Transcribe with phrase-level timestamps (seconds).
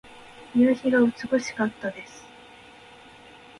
[0.55, 2.25] 夕日が美しかったです。